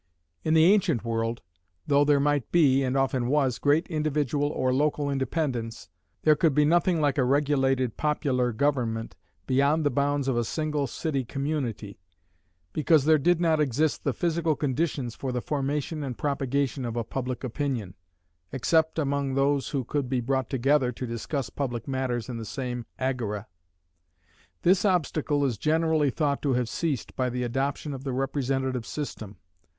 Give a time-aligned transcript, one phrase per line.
[0.43, 1.43] In the ancient world,
[1.85, 5.89] though there might be, and often was, great individual or local independence,
[6.23, 10.87] there could be nothing like a regulated popular government beyond the bounds of a single
[10.87, 11.99] city community;
[12.73, 17.03] because there did not exist the physical conditions for the formation and propagation of a
[17.03, 17.93] public opinion,
[18.51, 22.87] except among those who could be brought together to discuss public matters in the same
[22.97, 23.45] agora.
[24.63, 29.37] This obstacle is generally thought to have ceased by the adoption of the representative system.